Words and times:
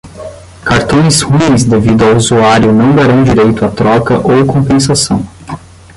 Cartões 0.65 1.21
ruins 1.21 1.63
devido 1.63 2.03
ao 2.03 2.15
usuário 2.15 2.73
não 2.73 2.95
darão 2.95 3.23
direito 3.23 3.63
a 3.63 3.69
troca 3.69 4.17
ou 4.17 4.43
compensação. 4.47 5.23